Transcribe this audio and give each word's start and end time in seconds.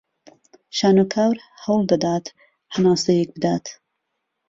شانۆکار 0.77 1.35
هەوڵ 1.63 1.81
دەدات 1.91 2.25
هەناسەیەک 2.73 3.29
بدات 3.35 3.65